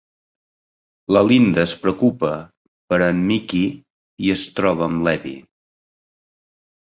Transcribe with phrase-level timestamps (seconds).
[1.15, 2.31] La Linda es preocupa
[2.93, 3.69] per a en Mickey
[4.29, 5.43] i es troba amb l'Eddie.